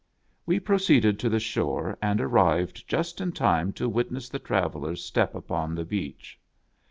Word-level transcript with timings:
We 0.47 0.59
proceeded 0.59 1.19
to 1.19 1.29
the 1.29 1.39
shore, 1.39 1.95
and 2.01 2.19
arrived 2.19 2.87
just 2.89 3.21
in 3.21 3.33
time 3.33 3.71
to 3.73 3.87
witness 3.87 4.29
the 4.29 4.39
travellers 4.39 5.05
step 5.05 5.35
upon 5.35 5.75
the 5.75 5.85
beach. 5.85 6.39